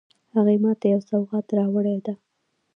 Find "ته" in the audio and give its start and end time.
0.79-0.85